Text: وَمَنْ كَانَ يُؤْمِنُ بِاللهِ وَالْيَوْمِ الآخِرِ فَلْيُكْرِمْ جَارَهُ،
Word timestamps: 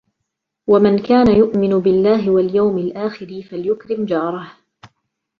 وَمَنْ 0.67 0.97
كَانَ 0.99 1.35
يُؤْمِنُ 1.37 1.79
بِاللهِ 1.79 2.29
وَالْيَوْمِ 2.31 2.77
الآخِرِ 2.77 3.41
فَلْيُكْرِمْ 3.51 4.05
جَارَهُ، 4.05 4.51